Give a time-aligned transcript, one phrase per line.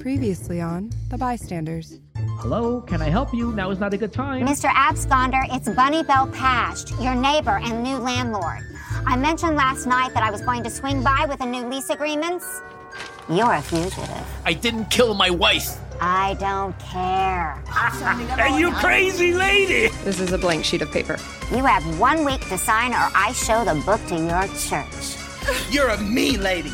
[0.00, 2.00] Previously on The Bystanders.
[2.38, 3.52] Hello, can I help you?
[3.52, 4.46] Now is not a good time.
[4.46, 4.70] Mr.
[4.70, 8.60] Absconder, it's Bunny Bell Past, your neighbor and new landlord.
[9.06, 11.90] I mentioned last night that I was going to swing by with a new lease
[11.90, 12.62] agreements.
[13.28, 14.26] You're a fugitive.
[14.46, 15.76] I didn't kill my wife.
[16.00, 17.62] I don't care.
[18.38, 19.94] Are you crazy lady?
[20.02, 21.18] This is a blank sheet of paper.
[21.50, 25.16] You have one week to sign or I show the book to your church.
[25.70, 26.72] You're a mean lady.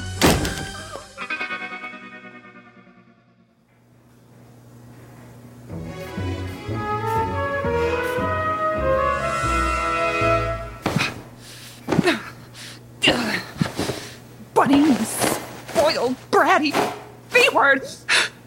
[17.50, 17.82] B word.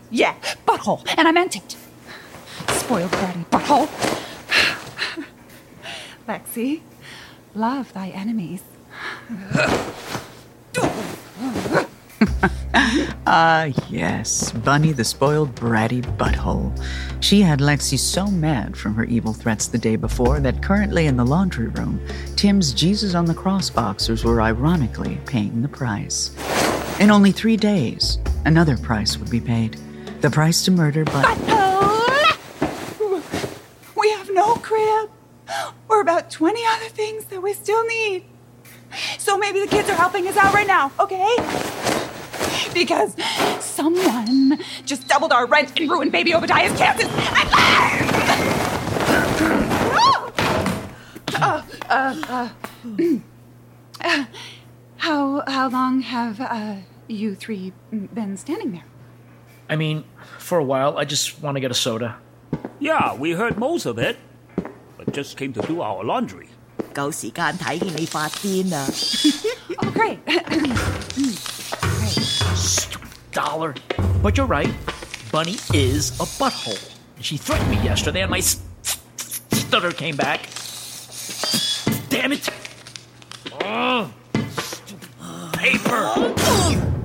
[0.09, 0.35] Yeah,
[0.67, 1.75] butthole, and I meant it.
[2.69, 3.87] Spoiled, bratty, butthole.
[6.27, 6.81] Lexi,
[7.53, 8.61] love thy enemies.
[13.31, 16.73] Ah, yes, Bunny the spoiled bratty butthole.
[17.19, 21.15] She had Lexi so mad from her evil threats the day before that currently in
[21.15, 22.03] the laundry room,
[22.35, 26.31] Tim's Jesus on the Cross boxers were ironically paying the price.
[26.99, 29.77] In only three days, another price would be paid.
[30.21, 31.37] The price to murder but
[33.95, 35.09] We have no crib
[35.87, 38.25] or about 20 other things that we still need.
[39.17, 41.35] So maybe the kids are helping us out right now, okay?
[42.73, 43.15] Because
[43.63, 47.07] someone just doubled our rent and ruined baby Obadiah's chances.
[51.35, 52.49] uh, uh,
[54.01, 54.25] uh,
[54.97, 56.75] how how long have uh,
[57.08, 58.84] you three been standing there?
[59.68, 60.04] I mean,
[60.38, 62.16] for a while, I just want to get a soda.
[62.80, 64.16] Yeah, we heard most of it,
[64.98, 66.48] but just came to do our laundry.
[66.92, 68.86] 够时间睇见你发癫啊！
[69.82, 70.18] Oh, great.
[73.32, 73.74] Dollar.
[74.22, 74.72] But you're right.
[75.32, 76.78] Bunny is a butthole.
[77.20, 80.40] She threatened me yesterday, and my s- s- stutter came back.
[82.10, 82.48] Damn it!
[83.64, 84.10] Oh,
[84.58, 85.08] stupid
[85.52, 86.97] paper.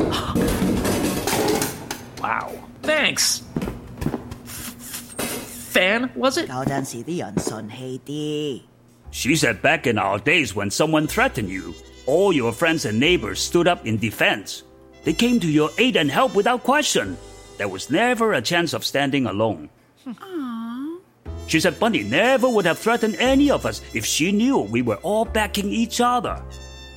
[2.23, 2.51] wow.
[2.81, 3.43] Thanks.
[4.45, 5.15] F-
[5.73, 6.47] Fan, was it?
[6.49, 8.61] 有阵时啲人顺气啲。
[9.11, 11.73] She said back in our days when someone threatened you,
[12.05, 14.63] all your friends and neighbors stood up in defense.
[15.03, 17.17] They came to your aid and help without question.
[17.57, 19.69] There was never a chance of standing alone.
[21.47, 24.97] She said Bunny never would have threatened any of us if she knew we were
[25.01, 26.39] all backing each other.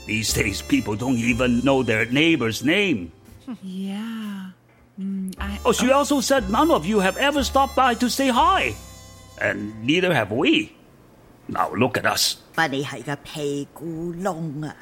[0.06, 3.12] These days, people don't even know their neighbor's name.
[3.62, 4.45] Yeah.
[5.00, 8.28] Mm, I, Oh, she also said none of you have ever stopped by to say
[8.28, 8.75] hi.
[9.41, 10.76] And neither have we.
[11.48, 12.36] Now look at us.
[12.54, 14.75] 不你系个屁股窿啊！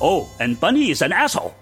[0.00, 1.54] Oh, and Bunny is an asshole.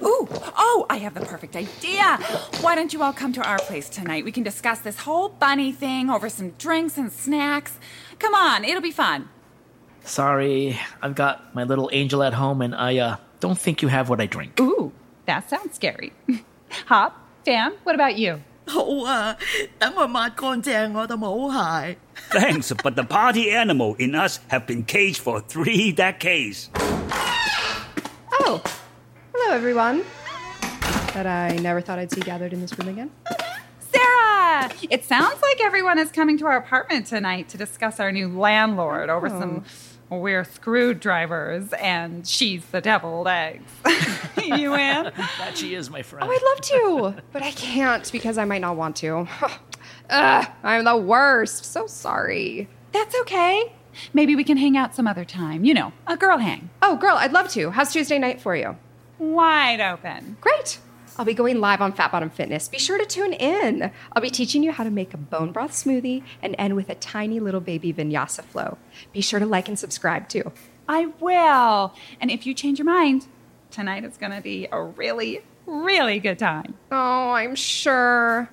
[0.00, 0.26] Ooh,
[0.56, 2.16] oh, I have the perfect idea.
[2.62, 4.24] Why don't you all come to our place tonight?
[4.24, 7.78] We can discuss this whole bunny thing over some drinks and snacks.
[8.18, 9.28] Come on, it'll be fun.
[10.04, 14.08] Sorry, I've got my little angel at home, and I uh, don't think you have
[14.08, 14.58] what I drink.
[14.60, 14.92] Ooh,
[15.26, 16.12] that sounds scary.
[16.86, 17.12] Hop,
[17.44, 18.40] Fan, what about you?
[18.66, 19.36] 好啊，
[19.78, 21.96] 等我抹干净我对冇鞋。
[22.30, 26.70] Thanks, but the party animal in us have been caged for three decades.
[28.40, 28.62] Oh,
[29.34, 30.02] hello everyone.
[31.14, 33.10] That I never thought I'd see gathered in this room again.
[33.92, 34.70] Sarah!
[34.88, 39.10] It sounds like everyone is coming to our apartment tonight to discuss our new landlord
[39.10, 39.64] over some
[40.09, 43.71] we're screwdrivers and she's the deviled eggs.
[44.43, 45.11] you in?
[45.37, 46.27] That she is, my friend.
[46.27, 46.61] Oh, I'd love
[47.15, 49.27] to, but I can't because I might not want to.
[50.09, 51.65] Ugh, I'm the worst.
[51.65, 52.67] So sorry.
[52.91, 53.73] That's okay.
[54.13, 55.65] Maybe we can hang out some other time.
[55.65, 56.69] You know, a girl hang.
[56.81, 57.71] Oh, girl, I'd love to.
[57.71, 58.77] How's Tuesday night for you?
[59.19, 60.37] Wide open.
[60.39, 60.79] Great.
[61.17, 62.67] I'll be going live on Fat Bottom Fitness.
[62.67, 63.91] Be sure to tune in.
[64.11, 66.95] I'll be teaching you how to make a bone broth smoothie and end with a
[66.95, 68.77] tiny little baby vinyasa flow.
[69.13, 70.51] Be sure to like and subscribe too.
[70.87, 71.95] I will.
[72.21, 73.25] And if you change your mind,
[73.71, 76.75] tonight is going to be a really, really good time.
[76.91, 78.49] Oh, I'm sure.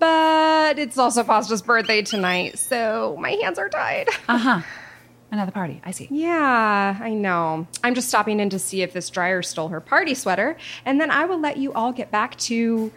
[0.00, 4.08] But it's also Pasta's birthday tonight, so my hands are tied.
[4.28, 4.60] Uh huh.
[5.32, 5.80] Another party.
[5.82, 6.08] I see.
[6.10, 7.66] Yeah, I know.
[7.82, 11.10] I'm just stopping in to see if this dryer stole her party sweater, and then
[11.10, 12.92] I will let you all get back to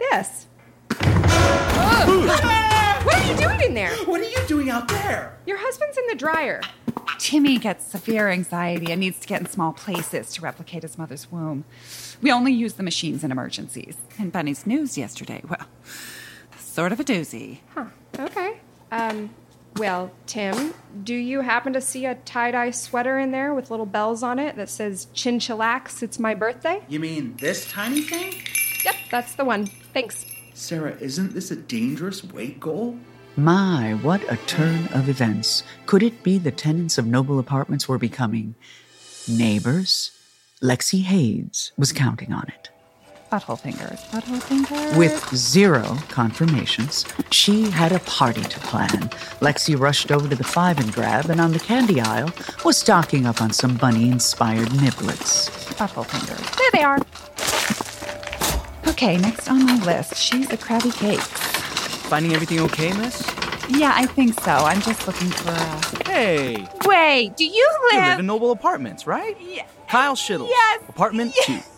[0.00, 0.48] this.
[0.90, 2.26] Ugh.
[3.06, 3.94] what are you doing in there?
[3.98, 5.38] What are you doing out there?
[5.46, 6.60] Your husband's in the dryer.
[7.20, 11.30] Timmy gets severe anxiety and needs to get in small places to replicate his mother's
[11.30, 11.64] womb.
[12.20, 13.96] We only use the machines in emergencies.
[14.18, 15.66] And Bunny's news yesterday, well,
[16.58, 17.58] sort of a doozy.
[17.74, 17.86] Huh.
[18.18, 18.58] Okay.
[18.90, 19.30] Um,
[19.76, 20.74] well, Tim,
[21.04, 24.38] do you happen to see a tie dye sweater in there with little bells on
[24.38, 26.82] it that says Chinchillax, it's my birthday?
[26.88, 28.34] You mean this tiny thing?
[28.84, 29.66] Yep, that's the one.
[29.94, 30.26] Thanks.
[30.54, 32.98] Sarah, isn't this a dangerous weight goal?
[33.36, 35.62] My, what a turn of events.
[35.86, 38.56] Could it be the tenants of Noble Apartments were becoming
[39.28, 40.10] neighbors?
[40.60, 42.69] Lexi Hayes was counting on it.
[43.30, 44.00] Butthole fingers.
[44.10, 44.96] Butthole fingers.
[44.96, 49.08] With zero confirmations, she had a party to plan.
[49.40, 52.30] Lexi rushed over to the five and grab, and on the candy aisle
[52.64, 55.48] was stocking up on some bunny inspired niblets.
[55.76, 56.40] Butthole fingers.
[56.58, 56.98] There they are.
[58.92, 61.20] Okay, next on my list, she's a Krabby cake.
[62.10, 63.22] Finding everything okay, miss?
[63.68, 64.50] Yeah, I think so.
[64.50, 66.08] I'm just looking for a.
[66.10, 67.92] Hey, Wait, do you live?
[67.92, 68.08] you live?
[68.08, 69.36] live in Noble Apartments, right?
[69.40, 69.66] Yeah.
[69.88, 70.48] Kyle Schittles.
[70.48, 70.82] Yes.
[70.88, 71.52] Apartment two.
[71.52, 71.69] yes!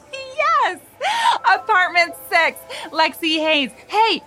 [1.52, 2.58] Apartment six,
[2.90, 3.70] Lexi Hayes.
[3.88, 4.22] Hey,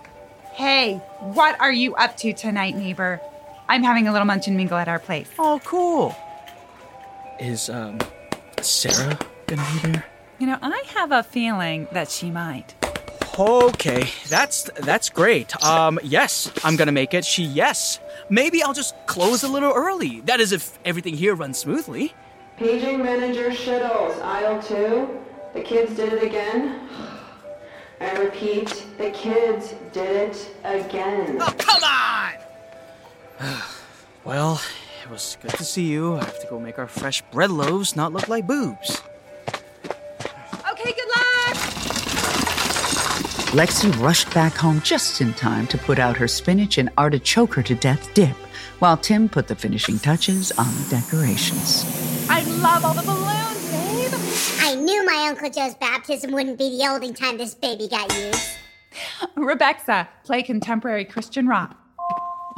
[0.52, 3.20] hey, what are you up to tonight, neighbor?
[3.68, 5.28] I'm having a little munch and mingle at our place.
[5.38, 6.14] Oh, cool.
[7.40, 7.98] Is um
[8.62, 10.04] Sarah gonna be there?
[10.38, 12.74] You know, I have a feeling that she might.
[13.38, 15.62] Okay, that's that's great.
[15.62, 17.24] Um, yes, I'm gonna make it.
[17.24, 18.00] She yes.
[18.30, 20.20] Maybe I'll just close a little early.
[20.22, 22.14] That is, if everything here runs smoothly.
[22.56, 25.20] Paging manager Shittles, aisle two.
[25.56, 26.80] The kids did it again.
[27.98, 31.38] I repeat, the kids did it again.
[31.40, 32.34] Oh, come on!
[34.24, 34.60] well,
[35.02, 36.16] it was good to see you.
[36.16, 39.00] I have to go make our fresh bread loaves not look like boobs.
[40.70, 41.56] Okay, good luck!
[43.56, 47.62] Lexi rushed back home just in time to put out her spinach and artichoke her
[47.62, 48.36] to death dip,
[48.80, 51.86] while Tim put the finishing touches on the decorations.
[52.28, 53.65] I love all the balloons, babe.
[54.60, 58.50] I knew my Uncle Joe's baptism wouldn't be the only time this baby got used.
[59.34, 61.76] Rebecca, play contemporary Christian rock.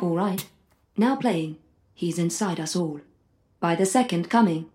[0.01, 0.47] All right.
[0.97, 1.59] Now playing.
[1.95, 3.01] He's inside us all.
[3.61, 4.71] By the second coming.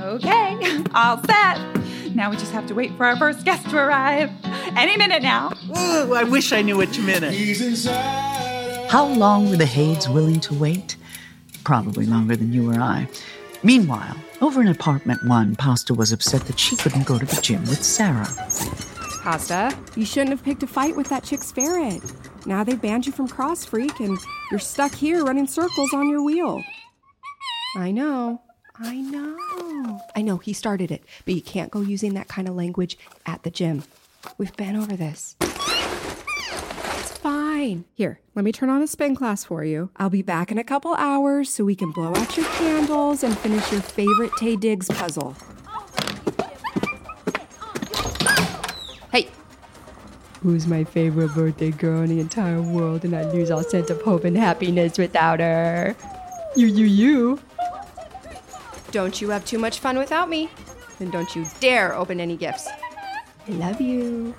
[0.00, 1.58] Okay, all set.
[2.14, 4.30] Now we just have to wait for our first guest to arrive.
[4.76, 5.52] Any minute now.
[5.76, 7.34] Ooh, I wish I knew which minute.
[8.90, 10.96] How long were the Hades willing to wait?
[11.64, 13.08] Probably longer than you or I.
[13.64, 17.62] Meanwhile, over in apartment one, Pasta was upset that she couldn't go to the gym
[17.62, 18.26] with Sarah.
[19.22, 22.02] Pasta, you shouldn't have picked a fight with that chick ferret.
[22.44, 24.18] Now they banned you from Cross Freak and
[24.50, 26.64] you're stuck here running circles on your wheel.
[27.76, 28.42] I know.
[28.74, 30.00] I know.
[30.16, 33.44] I know he started it, but you can't go using that kind of language at
[33.44, 33.84] the gym.
[34.38, 35.36] We've been over this.
[37.22, 37.84] It's fine.
[37.94, 39.90] Here, let me turn on a spin class for you.
[39.96, 43.38] I'll be back in a couple hours so we can blow out your candles and
[43.38, 45.36] finish your favorite Taye Diggs puzzle.
[49.12, 49.28] Hey,
[50.42, 54.02] Who's my favorite birthday girl in the entire world, and I lose all sense of
[54.02, 55.94] hope and happiness without her?
[56.56, 57.38] You, you, you.
[58.90, 60.50] Don't you have too much fun without me?
[60.98, 62.66] Then don't you dare open any gifts.
[63.46, 64.34] I love you.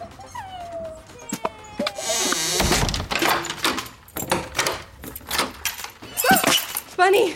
[7.04, 7.36] Bunny!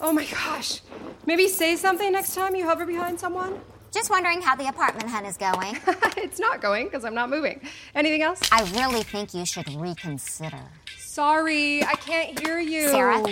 [0.00, 0.80] Oh my gosh.
[1.26, 3.58] Maybe say something next time you hover behind someone?
[3.90, 5.76] Just wondering how the apartment hunt is going.
[6.16, 7.60] it's not going because I'm not moving.
[7.96, 8.40] Anything else?
[8.52, 10.62] I really think you should reconsider.
[10.98, 12.88] Sorry, I can't hear you.
[12.90, 13.24] Sarah?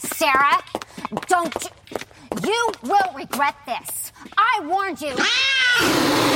[0.00, 0.60] Sarah?
[1.28, 1.70] Don't you.
[2.42, 4.10] You will regret this.
[4.36, 5.14] I warned you.
[5.20, 6.26] Ah!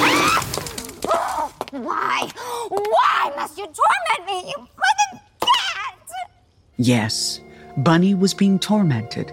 [1.73, 2.31] Why?
[2.69, 6.09] Why must you torment me, you fucking cat?
[6.76, 7.40] Yes,
[7.77, 9.33] Bunny was being tormented.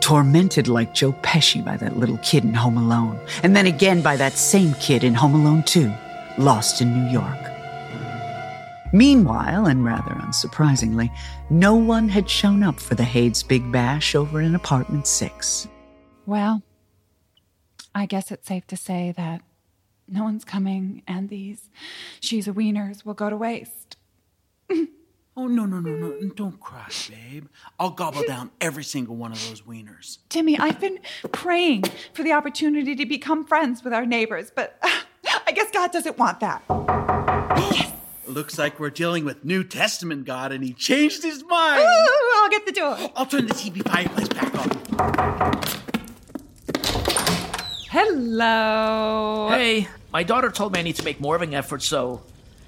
[0.00, 4.16] Tormented like Joe Pesci by that little kid in Home Alone, and then again by
[4.16, 5.92] that same kid in Home Alone 2,
[6.38, 7.38] lost in New York.
[8.92, 11.14] Meanwhile, and rather unsurprisingly,
[11.50, 15.68] no one had shown up for the Hades big bash over in apartment six.
[16.24, 16.62] Well,
[17.94, 19.42] I guess it's safe to say that
[20.08, 21.68] no one's coming, and these
[22.20, 23.96] she's a wieners will go to waste.
[25.40, 26.30] Oh, no, no, no, no.
[26.34, 27.46] Don't cry, babe.
[27.78, 30.18] I'll gobble down every single one of those wieners.
[30.28, 30.98] Timmy, I've been
[31.30, 34.90] praying for the opportunity to become friends with our neighbors, but uh,
[35.46, 36.64] I guess God doesn't want that.
[36.68, 37.92] yes.
[38.26, 41.82] Looks like we're dealing with New Testament God and he changed his mind.
[41.82, 42.98] Ooh, I'll get the door.
[43.14, 44.68] I'll turn the TV fireplace back on.
[47.90, 49.50] Hello.
[49.52, 52.22] Hey, my daughter told me I need to make more of an effort, so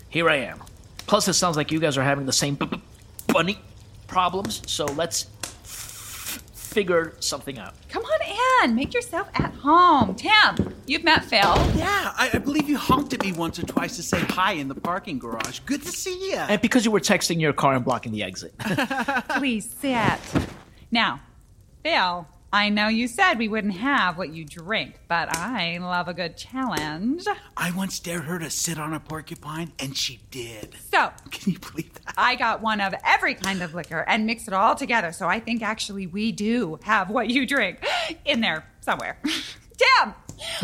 [0.09, 0.63] here I am.
[1.07, 2.81] Plus, it sounds like you guys are having the same b- b-
[3.29, 3.59] bunny
[4.07, 5.27] problems, so let's
[5.65, 7.75] f- figure something out.
[7.89, 8.75] Come on in.
[8.77, 10.15] Make yourself at home.
[10.15, 11.41] Tim, you've met Phil.
[11.77, 14.69] Yeah, I, I believe you honked at me once or twice to say hi in
[14.69, 15.61] the parking garage.
[15.61, 16.37] Good to see you.
[16.37, 18.57] And because you were texting your car and blocking the exit.
[19.31, 20.19] Please sit.
[20.93, 21.21] Now,
[21.83, 26.15] Phil, I know you said we wouldn't have what you drink, but I love a
[26.15, 27.25] good challenge.
[27.57, 30.75] I once dared her to sit on a porcupine, and she did.
[30.91, 32.15] So, Can you believe that?
[32.19, 35.13] I got one of every kind of liquor and mixed it all together.
[35.13, 37.87] So I think actually we do have what you drink
[38.25, 39.19] in there somewhere.
[39.99, 40.15] Damn!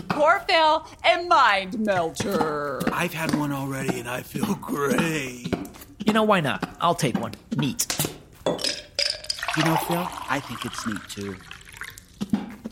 [0.09, 2.81] Poor Phil and mind melter.
[2.93, 5.55] I've had one already, and I feel great.
[6.05, 6.69] You know, why not?
[6.81, 7.33] I'll take one.
[7.57, 7.87] Neat.
[8.47, 11.37] You know, Phil, I think it's neat too.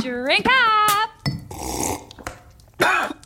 [0.04, 1.11] Drink up.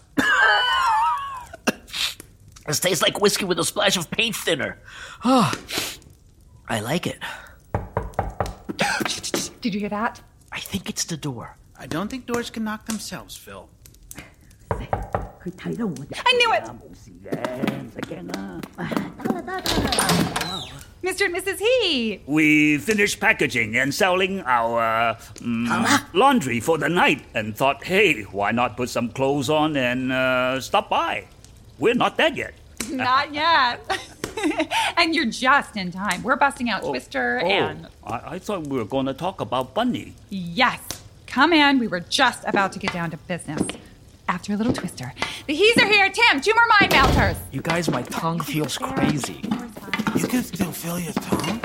[2.69, 4.79] This tastes like whiskey with a splash of paint thinner.
[5.25, 5.51] Oh,
[6.69, 7.19] I like it.
[9.61, 10.21] Did you hear that?
[10.53, 11.57] I think it's the door.
[11.77, 13.69] I don't think doors can knock themselves, Phil.
[16.27, 16.65] I knew it.
[21.03, 21.27] Mr.
[21.27, 21.59] and Mrs.
[21.59, 22.21] He.
[22.27, 28.51] We finished packaging and selling our mm, laundry for the night and thought, hey, why
[28.51, 31.25] not put some clothes on and uh, stop by?
[31.79, 32.55] We're not dead yet.
[32.91, 33.81] Not yet.
[34.97, 36.23] and you're just in time.
[36.23, 37.87] We're busting out Twister Oh, and.
[38.05, 40.15] I, I thought we were going to talk about Bunny.
[40.31, 40.81] Yes.
[41.27, 41.79] Come in.
[41.79, 43.61] We were just about to get down to business.
[44.29, 45.13] After a little Twister.
[45.47, 46.11] The He's are here.
[46.11, 47.37] Tim, two more mind melters.
[47.51, 49.41] You guys, my tongue feels crazy.
[50.17, 51.63] You can still feel your tongue?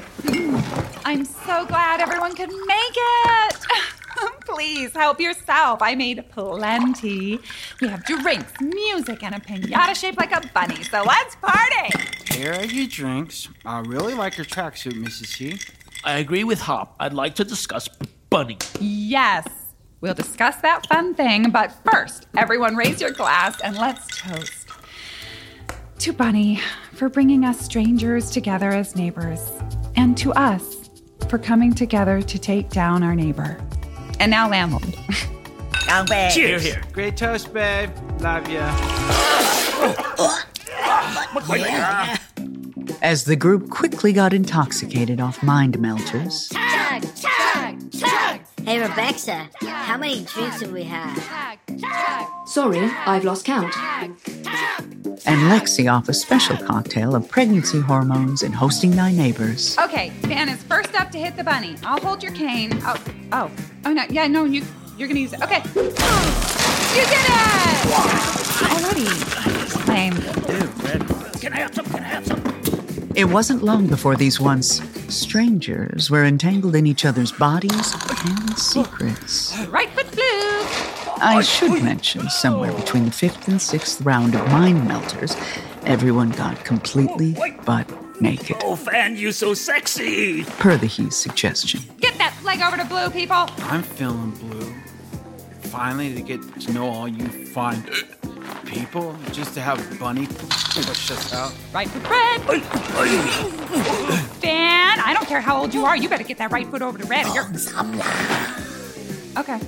[1.05, 3.57] I'm so glad everyone could make it.
[4.45, 5.81] Please help yourself.
[5.81, 7.39] I made plenty.
[7.81, 10.83] We have drinks, music, and a pinata shaped like a bunny.
[10.83, 11.89] So let's party.
[12.33, 13.49] Here are your drinks.
[13.65, 15.35] I really like your tracksuit, Mrs.
[15.35, 15.59] He.
[16.05, 16.95] I agree with Hop.
[16.99, 17.89] I'd like to discuss
[18.29, 18.57] Bunny.
[18.79, 19.47] Yes,
[20.03, 21.49] we'll discuss that fun thing.
[21.49, 24.67] But first, everyone raise your glass and let's toast
[25.99, 26.59] to Bunny
[26.91, 29.51] for bringing us strangers together as neighbors,
[29.95, 30.89] and to us
[31.29, 33.57] for coming together to take down our neighbor.
[34.19, 34.93] And now, landlord.
[36.07, 36.33] Cheers.
[36.35, 36.81] Here, here.
[36.91, 37.89] Great toast, babe.
[38.19, 38.69] Love ya.
[43.01, 48.32] As the group quickly got intoxicated off mind melters, Chug, chug, chug.
[48.65, 51.57] Hey, Rebecca, how many drinks have we had?
[52.45, 53.75] Sorry, I've lost count.
[54.05, 59.77] and Lexi off a special cocktail of pregnancy hormones and hosting thy neighbors.
[59.79, 61.75] Okay, Van is first up to hit the bunny.
[61.83, 62.79] I'll hold your cane.
[62.83, 63.03] Oh,
[63.33, 63.51] oh,
[63.85, 64.63] oh no, yeah, no, you,
[64.97, 65.41] you're gonna use it.
[65.41, 65.93] Okay, you did
[67.11, 67.29] it
[68.71, 69.09] already.
[69.87, 70.13] Lame.
[71.39, 71.85] Can I have some?
[71.85, 72.42] Can I have some?
[73.15, 74.81] It wasn't long before these once
[75.13, 77.93] strangers were entangled in each other's bodies
[78.25, 79.55] and secrets.
[79.67, 81.21] Right foot blue.
[81.21, 85.35] I should mention, somewhere between the fifth and sixth round of mind melters,
[85.85, 87.87] everyone got completely butt
[88.21, 90.43] naked, Oh, Fan, you so sexy!
[90.43, 91.81] per the He's suggestion.
[91.99, 93.45] Get that leg over to blue, people.
[93.69, 94.73] I'm feeling blue.
[95.69, 97.83] Finally, to get to know all you fine
[98.65, 100.27] people, just to have Bunny
[100.81, 101.53] push us out.
[101.73, 102.41] Right foot red.
[104.41, 105.95] Van, I don't care how old you are.
[105.95, 107.27] You better get that right foot over to red.
[107.33, 107.49] You're...
[109.37, 109.59] Okay.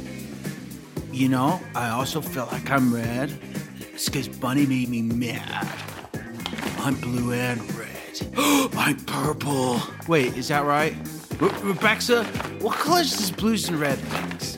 [1.12, 3.38] You know, I also feel like I'm red.
[3.94, 5.68] It's because Bunny made me mad.
[6.80, 7.90] I'm blue and red.
[8.76, 9.82] I'm purple.
[10.08, 10.94] Wait, is that right?
[11.40, 12.24] Re- Rebecca,
[12.60, 14.58] what colors does blues and red mix?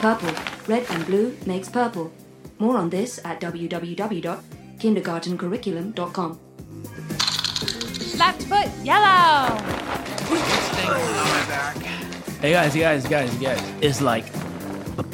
[0.00, 0.32] Purple.
[0.66, 2.12] Red and blue makes purple.
[2.58, 3.40] More on this at
[4.78, 6.38] www.kindergartencurriculum.com.
[8.18, 9.56] Left foot yellow.
[12.40, 13.72] Hey guys, you guys, you guys, you guys.
[13.80, 14.24] Is like
[14.96, 15.04] B-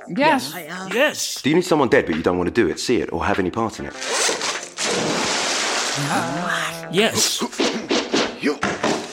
[0.10, 0.54] Yes.
[0.94, 1.42] Yes.
[1.42, 3.24] Do you need someone dead but you don't want to do it, see it, or
[3.24, 3.94] have any part in it?
[6.92, 7.40] Yes.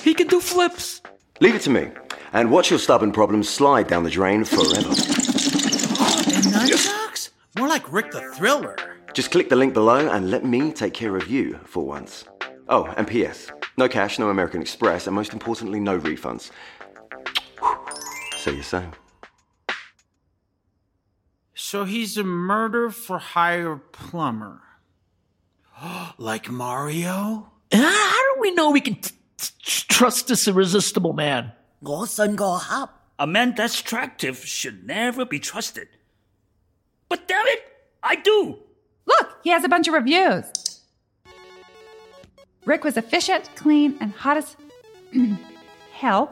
[0.02, 1.00] He can do flips.
[1.40, 1.92] Leave it to me,
[2.32, 4.88] and watch your stubborn problems slide down the drain forever.
[4.88, 7.30] And nunchucks?
[7.56, 8.76] More like Rick the Thriller.
[9.14, 12.24] Just click the link below and let me take care of you for once.
[12.68, 13.50] Oh, and P.S.
[13.76, 16.50] No cash, no American Express, and most importantly, no refunds.
[18.36, 18.84] So you say.
[21.54, 24.62] So he's a murder for hire plumber.
[26.18, 27.50] like Mario?
[27.72, 29.52] How do we know we can t- t-
[29.88, 31.52] trust this irresistible man?
[31.79, 32.89] 我信个盒。
[33.17, 35.87] A man that's attractive should never be trusted.
[37.09, 37.61] But damn it,
[38.01, 38.57] I do.
[39.05, 40.45] Look, he has a bunch of reviews.
[42.65, 44.55] Rick was efficient, clean, and hot as
[45.93, 46.31] hell.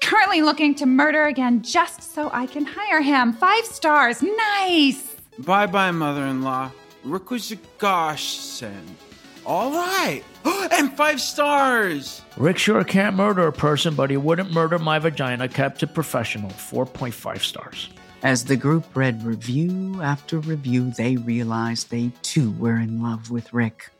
[0.00, 3.32] Currently looking to murder again just so I can hire him.
[3.32, 4.22] Five stars.
[4.22, 5.16] Nice.
[5.38, 6.70] Bye bye, mother in law.
[7.04, 8.96] Rick was a godsend.
[9.45, 10.23] All right.
[10.71, 12.21] and five stars.
[12.37, 15.47] Rick sure can't murder a person, but he wouldn't murder my vagina.
[15.47, 16.49] Kept it professional.
[16.51, 17.89] 4.5 stars.
[18.21, 23.53] As the group read review after review, they realized they too were in love with
[23.53, 23.91] Rick.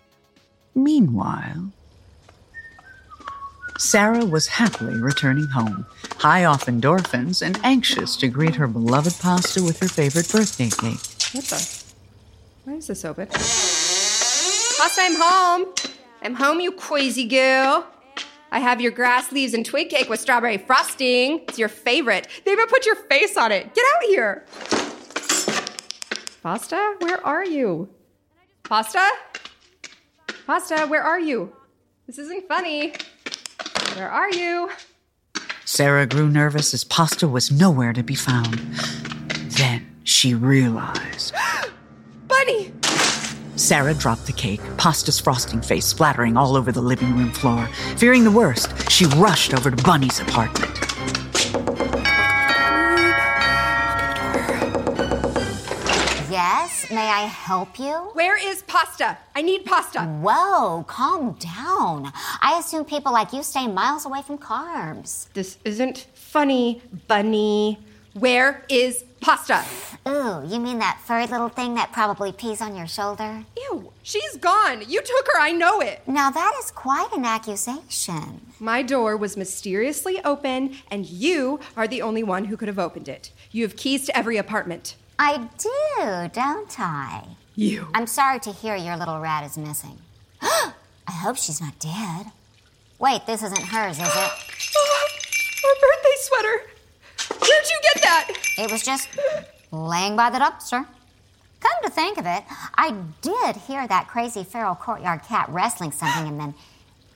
[0.75, 1.72] Meanwhile,
[3.77, 5.86] Sarah was happily returning home,
[6.17, 11.00] high off endorphins and anxious to greet her beloved pasta with her favorite birthday cake.
[11.34, 11.84] What the?
[12.65, 13.29] Why is this open?
[14.80, 15.74] Pasta, I'm home.
[16.22, 17.86] I'm home, you crazy girl.
[18.50, 21.42] I have your grass leaves and twig cake with strawberry frosting.
[21.50, 22.30] It's your favorite.
[22.46, 23.76] They even put your face on it.
[23.76, 24.46] Get out here.
[26.42, 27.90] Pasta, where are you?
[28.64, 29.06] Pasta?
[30.48, 31.54] Pasta, where are you?
[32.08, 32.94] This isn't funny.
[33.96, 34.72] Where are you?
[35.65, 38.54] Sarah grew nervous as pasta was nowhere to be found.
[39.58, 41.34] Then she realized.
[42.30, 42.72] Bunny!
[43.60, 47.67] Sarah dropped the cake, pasta's frosting face splattering all over the living room floor.
[47.98, 50.80] Fearing the worst, she rushed over to Bunny's apartment.
[56.32, 57.93] Yes, may I help you?
[58.13, 59.17] Where is pasta?
[59.36, 60.04] I need pasta.
[60.04, 62.13] Whoa, calm down.
[62.41, 65.28] I assume people like you stay miles away from carbs.
[65.34, 67.78] This isn't funny, Bunny.
[68.13, 69.63] Where is pasta?
[70.08, 73.43] Ooh, you mean that furry little thing that probably pees on your shoulder?
[73.58, 74.84] Ew, she's gone.
[74.88, 76.01] You took her, I know it.
[76.08, 78.41] Now that is quite an accusation.
[78.60, 83.08] My door was mysteriously open, and you are the only one who could have opened
[83.10, 83.32] it.
[83.51, 84.95] You have keys to every apartment.
[85.17, 87.25] I do, don't I?
[87.55, 87.88] You.
[87.93, 89.97] I'm sorry to hear your little rat is missing.
[90.41, 90.71] I
[91.12, 92.27] hope she's not dead.
[92.99, 94.13] Wait, this isn't hers, is it?
[94.77, 95.08] oh,
[95.65, 96.68] Our birthday sweater.
[97.39, 98.32] Where'd you get that?
[98.58, 99.10] It was just
[99.71, 100.86] laying by the dumpster.
[101.60, 102.43] Come to think of it,
[102.75, 106.54] I did hear that crazy feral courtyard cat wrestling something and then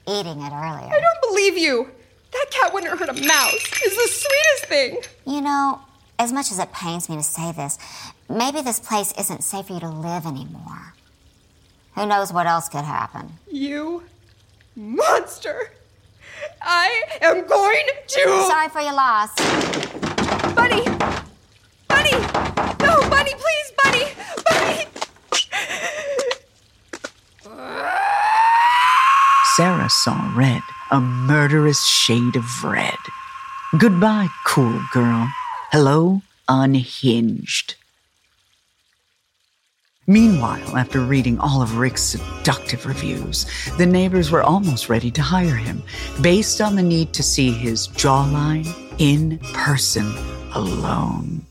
[0.07, 0.89] eating it earlier.
[0.91, 1.89] I don't believe you.
[2.31, 3.53] That cat wouldn't hurt a mouse.
[3.53, 5.01] It's the sweetest thing.
[5.25, 5.79] You know,
[6.19, 7.77] as much as it pains me to say this,
[8.29, 10.93] maybe this place isn't safe for you to live anymore.
[11.95, 13.33] Who knows what else could happen?
[13.49, 14.03] You
[14.75, 15.71] monster.
[16.62, 18.45] I am going to.
[18.47, 20.12] Sorry for your loss.
[20.56, 20.84] Bunny!
[21.88, 22.12] Bunny!
[22.80, 24.06] No, Bunny, please, Bunny!
[24.50, 24.86] Bunny!
[29.56, 32.98] Sarah saw red, a murderous shade of red.
[33.78, 35.32] Goodbye, cool girl.
[35.72, 37.76] Hello, unhinged.
[40.06, 43.46] Meanwhile, after reading all of Rick's seductive reviews,
[43.78, 45.82] the neighbors were almost ready to hire him,
[46.22, 50.06] based on the need to see his jawline in person
[50.53, 51.45] alone.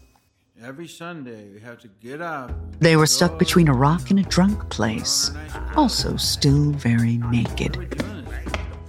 [0.64, 2.52] Every Sunday, we have to get up.
[2.78, 5.31] They were stuck between a rock and a drunk place,
[5.74, 7.76] also still very naked.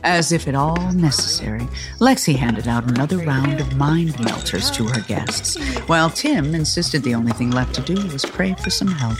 [0.03, 1.67] As if at all necessary,
[1.99, 7.15] Lexi handed out another round of mind melters to her guests, while Tim insisted the
[7.15, 9.17] only thing left to do was pray for some help.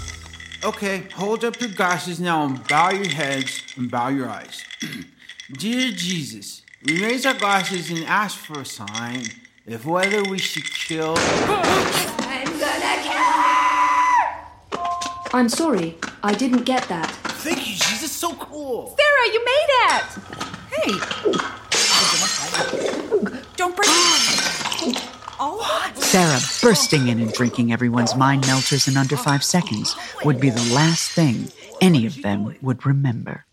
[0.64, 4.64] Okay, hold up your glasses now and bow your heads and bow your eyes.
[5.54, 9.24] Dear Jesus, we raise our glasses and ask for a sign
[9.66, 11.16] if whether we should kill.
[11.18, 14.80] I'm gonna kill her!
[15.34, 17.10] I'm sorry, I didn't get that.
[17.44, 18.98] Thank you, Jesus, so cool.
[18.98, 20.04] Sarah, you made it!
[20.72, 20.92] Hey!
[23.56, 25.14] Don't break it.
[25.96, 30.74] Sarah bursting in and drinking everyone's mind melters in under five seconds would be the
[30.74, 33.46] last thing any of them would remember.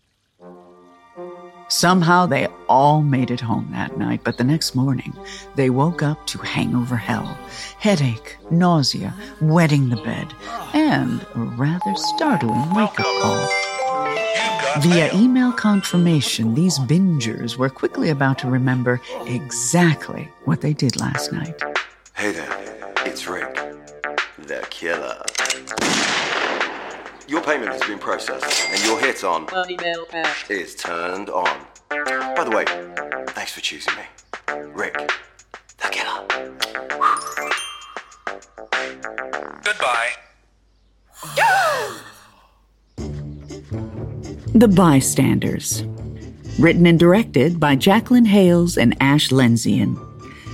[1.71, 5.13] Somehow they all made it home that night, but the next morning
[5.55, 7.37] they woke up to hangover hell,
[7.79, 10.33] headache, nausea, wetting the bed,
[10.73, 13.49] and a rather startling wake up call.
[14.81, 21.31] Via email confirmation, these bingers were quickly about to remember exactly what they did last
[21.31, 21.57] night.
[22.17, 23.55] Hey there, it's Rick,
[24.39, 25.23] the killer.
[27.31, 29.47] Your payment has been processed, and your hit on
[30.49, 31.65] is turned on.
[31.89, 32.65] By the way,
[33.29, 34.03] thanks for choosing me.
[34.73, 34.97] Rick,
[35.77, 36.27] the killer.
[39.63, 40.09] Goodbye.
[44.53, 45.85] The Bystanders.
[46.59, 50.10] Written and directed by Jacqueline Hales and Ash Lenzian.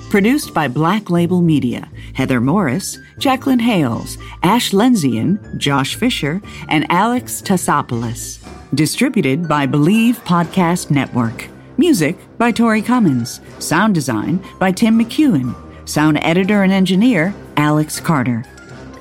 [0.10, 7.42] Produced by Black Label Media, Heather Morris, Jacqueline Hales, Ash Lenzian, Josh Fisher, and Alex
[7.42, 8.40] Tassopoulos.
[8.74, 11.50] Distributed by Believe Podcast Network.
[11.78, 13.42] Music by Tori Cummins.
[13.60, 15.54] Sound design by Tim McEwen.
[15.88, 18.46] Sound editor and engineer, Alex Carter.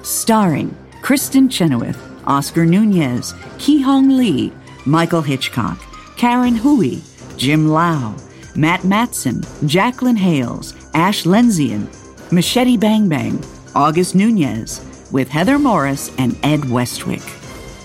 [0.03, 4.53] Starring Kristin Chenoweth, Oscar Nunez, Ki Hong Lee,
[4.85, 5.79] Michael Hitchcock,
[6.17, 6.97] Karen Hui,
[7.37, 8.17] Jim Lau,
[8.57, 11.87] Matt Matson, Jacqueline Hales, Ash Lenzian,
[12.33, 14.81] Machete Bang Bang, August Nunez,
[15.13, 17.23] with Heather Morris and Ed Westwick.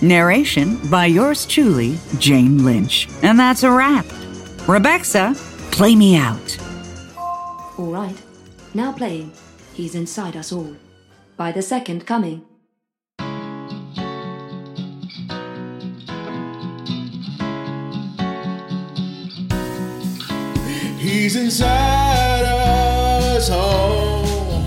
[0.00, 3.08] Narration by yours truly, Jane Lynch.
[3.22, 4.06] And that's a wrap.
[4.66, 5.34] Rebecca,
[5.70, 6.56] play me out.
[7.76, 8.16] All right.
[8.72, 9.30] Now playing.
[9.74, 10.74] He's inside us all.
[11.36, 12.46] By the second coming.
[20.98, 22.31] He's inside
[23.50, 24.62] us.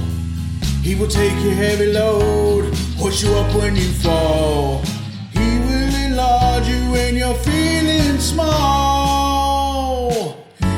[0.84, 4.82] He will take your heavy load, push you up when you fall.
[5.32, 8.52] He will enlarge you when you're feeling small.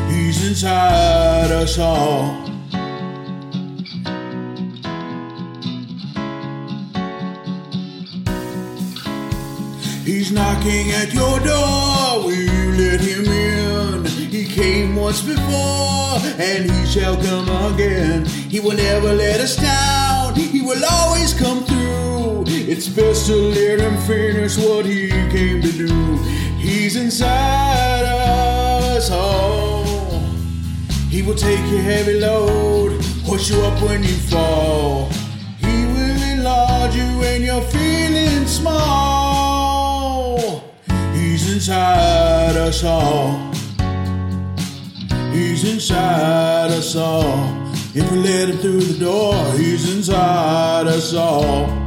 [0.10, 2.46] He's inside us all.
[10.06, 11.97] He's knocking at your door.
[15.00, 18.26] Once before, and he shall come again.
[18.26, 20.36] He will never let us down.
[20.36, 22.46] He will always come through.
[22.48, 26.18] It's best to let him finish what he came to do.
[26.58, 29.86] He's inside us all.
[31.10, 35.10] He will take your heavy load, push you up when you fall.
[35.60, 39.24] He will enlarge you when you're feeling small.
[41.14, 43.57] He's inside us all.
[45.58, 47.74] He's inside us all.
[47.96, 51.87] If we let him through the door, he's inside us all.